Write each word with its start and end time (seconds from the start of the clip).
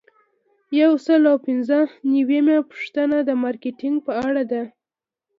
یو 0.81 0.91
سل 1.05 1.21
او 1.31 1.37
پنځه 1.47 1.79
نوي 2.13 2.37
یمه 2.41 2.57
پوښتنه 2.71 3.17
د 3.23 3.29
مارکیټینګ 3.43 3.97
په 4.05 4.13
اړه 4.27 4.43
ده. 4.51 4.63